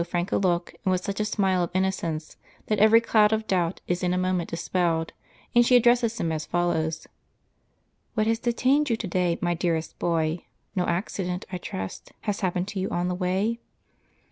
w 0.01 0.03
1 0.03 0.09
frank 0.09 0.31
a 0.31 0.37
look, 0.37 0.73
and 0.83 0.91
with 0.91 1.03
such 1.03 1.19
a 1.19 1.23
smile 1.25 1.61
of 1.61 1.69
innocence, 1.75 2.35
that 2.65 2.79
every 2.79 2.99
cloud 2.99 3.31
of 3.31 3.45
doubt 3.45 3.81
is 3.87 4.01
in 4.01 4.15
a 4.15 4.17
moment 4.17 4.49
dispelled, 4.49 5.13
and 5.53 5.63
she 5.63 5.75
addresses 5.75 6.19
him 6.19 6.31
as 6.31 6.43
follows: 6.43 7.05
"What 8.15 8.25
has 8.25 8.39
detained 8.39 8.89
you 8.89 8.97
to 8.97 9.07
day, 9.07 9.37
my 9.43 9.53
dearest 9.53 9.99
boy? 9.99 10.45
No 10.75 10.87
accident, 10.87 11.45
I 11.51 11.59
trust, 11.59 12.13
has 12.21 12.39
happened 12.39 12.67
to 12.69 12.79
you 12.79 12.89
on 12.89 13.09
the 13.09 13.13
way?" 13.13 13.59